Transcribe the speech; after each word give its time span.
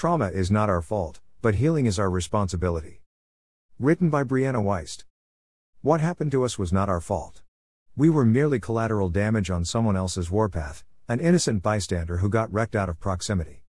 Trauma 0.00 0.28
is 0.28 0.50
not 0.50 0.70
our 0.70 0.80
fault, 0.80 1.20
but 1.42 1.56
healing 1.56 1.84
is 1.84 1.98
our 1.98 2.08
responsibility. 2.08 3.02
Written 3.78 4.08
by 4.08 4.24
Brianna 4.24 4.64
Wiest. 4.64 5.04
What 5.82 6.00
happened 6.00 6.32
to 6.32 6.42
us 6.42 6.58
was 6.58 6.72
not 6.72 6.88
our 6.88 7.02
fault. 7.02 7.42
We 7.98 8.08
were 8.08 8.24
merely 8.24 8.58
collateral 8.58 9.10
damage 9.10 9.50
on 9.50 9.66
someone 9.66 9.98
else's 9.98 10.30
warpath, 10.30 10.84
an 11.06 11.20
innocent 11.20 11.62
bystander 11.62 12.16
who 12.16 12.30
got 12.30 12.50
wrecked 12.50 12.74
out 12.74 12.88
of 12.88 12.98
proximity. 12.98 13.62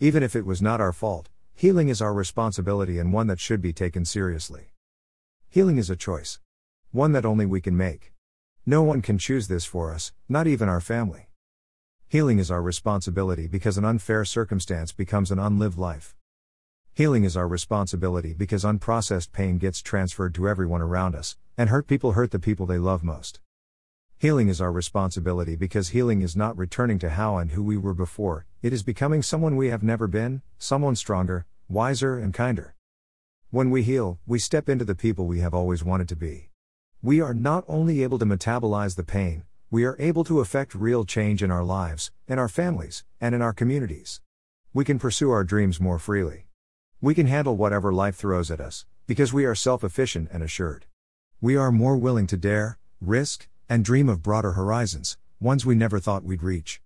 Even 0.00 0.22
if 0.22 0.34
it 0.34 0.46
was 0.46 0.62
not 0.62 0.80
our 0.80 0.94
fault, 0.94 1.28
healing 1.52 1.90
is 1.90 2.00
our 2.00 2.14
responsibility 2.14 2.98
and 2.98 3.12
one 3.12 3.26
that 3.26 3.38
should 3.38 3.60
be 3.60 3.74
taken 3.74 4.06
seriously. 4.06 4.70
Healing 5.50 5.76
is 5.76 5.90
a 5.90 5.96
choice. 5.96 6.40
One 6.92 7.12
that 7.12 7.26
only 7.26 7.44
we 7.44 7.60
can 7.60 7.76
make. 7.76 8.14
No 8.64 8.82
one 8.82 9.02
can 9.02 9.18
choose 9.18 9.48
this 9.48 9.66
for 9.66 9.92
us, 9.92 10.12
not 10.30 10.46
even 10.46 10.66
our 10.66 10.80
family. 10.80 11.28
Healing 12.14 12.38
is 12.38 12.48
our 12.48 12.62
responsibility 12.62 13.48
because 13.48 13.76
an 13.76 13.84
unfair 13.84 14.24
circumstance 14.24 14.92
becomes 14.92 15.32
an 15.32 15.40
unlived 15.40 15.76
life. 15.76 16.14
Healing 16.92 17.24
is 17.24 17.36
our 17.36 17.48
responsibility 17.48 18.34
because 18.34 18.62
unprocessed 18.62 19.32
pain 19.32 19.58
gets 19.58 19.82
transferred 19.82 20.32
to 20.36 20.48
everyone 20.48 20.80
around 20.80 21.16
us, 21.16 21.36
and 21.58 21.70
hurt 21.70 21.88
people 21.88 22.12
hurt 22.12 22.30
the 22.30 22.38
people 22.38 22.66
they 22.66 22.78
love 22.78 23.02
most. 23.02 23.40
Healing 24.16 24.46
is 24.46 24.60
our 24.60 24.70
responsibility 24.70 25.56
because 25.56 25.88
healing 25.88 26.22
is 26.22 26.36
not 26.36 26.56
returning 26.56 27.00
to 27.00 27.10
how 27.10 27.36
and 27.38 27.50
who 27.50 27.64
we 27.64 27.76
were 27.76 27.94
before, 27.94 28.46
it 28.62 28.72
is 28.72 28.84
becoming 28.84 29.20
someone 29.20 29.56
we 29.56 29.70
have 29.70 29.82
never 29.82 30.06
been, 30.06 30.40
someone 30.56 30.94
stronger, 30.94 31.46
wiser, 31.68 32.16
and 32.16 32.32
kinder. 32.32 32.76
When 33.50 33.70
we 33.70 33.82
heal, 33.82 34.20
we 34.24 34.38
step 34.38 34.68
into 34.68 34.84
the 34.84 34.94
people 34.94 35.26
we 35.26 35.40
have 35.40 35.52
always 35.52 35.82
wanted 35.82 36.08
to 36.10 36.14
be. 36.14 36.50
We 37.02 37.20
are 37.20 37.34
not 37.34 37.64
only 37.66 38.04
able 38.04 38.20
to 38.20 38.24
metabolize 38.24 38.94
the 38.94 39.02
pain, 39.02 39.42
we 39.70 39.84
are 39.84 39.96
able 39.98 40.24
to 40.24 40.40
effect 40.40 40.74
real 40.74 41.04
change 41.04 41.42
in 41.42 41.50
our 41.50 41.64
lives, 41.64 42.10
in 42.28 42.38
our 42.38 42.48
families, 42.48 43.04
and 43.20 43.34
in 43.34 43.42
our 43.42 43.52
communities. 43.52 44.20
We 44.72 44.84
can 44.84 44.98
pursue 44.98 45.30
our 45.30 45.44
dreams 45.44 45.80
more 45.80 45.98
freely. 45.98 46.46
We 47.00 47.14
can 47.14 47.26
handle 47.26 47.56
whatever 47.56 47.92
life 47.92 48.16
throws 48.16 48.50
at 48.50 48.60
us, 48.60 48.86
because 49.06 49.32
we 49.32 49.44
are 49.44 49.54
self 49.54 49.82
efficient 49.82 50.28
and 50.32 50.42
assured. 50.42 50.86
We 51.40 51.56
are 51.56 51.72
more 51.72 51.96
willing 51.96 52.26
to 52.28 52.36
dare, 52.36 52.78
risk, 53.00 53.48
and 53.68 53.84
dream 53.84 54.08
of 54.08 54.22
broader 54.22 54.52
horizons, 54.52 55.16
ones 55.40 55.66
we 55.66 55.74
never 55.74 55.98
thought 55.98 56.24
we'd 56.24 56.42
reach. 56.42 56.80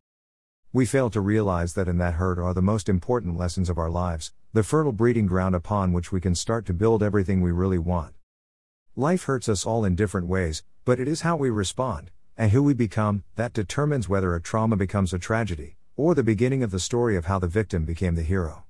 We 0.73 0.87
fail 0.87 1.11
to 1.11 1.21
realize 1.21 1.75
that 1.75 1.89
in 1.89 1.99
that 1.99 2.15
hurt 2.15 2.39
are 2.39 2.55
the 2.55 2.63
most 2.63 2.89
important 2.89 3.37
lessons 3.37 3.69
of 3.69 3.79
our 3.79 3.91
lives, 3.91 4.33
the 4.53 4.63
fertile 4.63 4.93
breeding 4.93 5.27
ground 5.27 5.55
upon 5.55 5.93
which 5.93 6.11
we 6.11 6.21
can 6.21 6.35
start 6.35 6.67
to 6.67 6.75
build 6.75 7.03
everything 7.03 7.41
we 7.41 7.53
really 7.53 7.79
want. 7.79 8.15
Life 8.97 9.25
hurts 9.25 9.49
us 9.49 9.65
all 9.65 9.85
in 9.85 9.95
different 9.95 10.27
ways, 10.27 10.63
but 10.85 10.99
it 10.99 11.07
is 11.07 11.21
how 11.21 11.37
we 11.37 11.51
respond, 11.51 12.11
and 12.39 12.53
who 12.53 12.63
we 12.63 12.73
become, 12.73 13.25
that 13.37 13.53
determines 13.53 14.09
whether 14.09 14.35
a 14.35 14.41
trauma 14.41 14.77
becomes 14.77 15.13
a 15.13 15.19
tragedy, 15.19 15.77
or 15.97 16.15
the 16.15 16.23
beginning 16.23 16.63
of 16.63 16.71
the 16.71 16.81
story 16.81 17.17
of 17.17 17.27
how 17.27 17.39
the 17.39 17.49
victim 17.49 17.85
became 17.85 18.15
the 18.15 18.23
hero. 18.23 18.65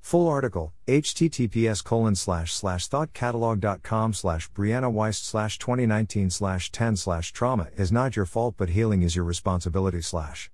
Full 0.00 0.28
article, 0.28 0.72
https 0.86 1.82
colon 1.82 2.14
slash 2.14 2.54
slash 2.54 2.88
thoughtcatalog.com 2.88 4.12
slash 4.12 4.50
Brianna 4.52 4.92
Wiest 4.92 5.24
slash 5.24 5.58
2019 5.58 6.30
slash 6.30 6.70
10 6.70 6.96
slash 6.96 7.32
trauma 7.32 7.68
is 7.76 7.90
not 7.90 8.14
your 8.14 8.26
fault 8.26 8.54
but 8.56 8.68
healing 8.68 9.02
is 9.02 9.16
your 9.16 9.24
responsibility 9.24 10.02
slash. 10.02 10.50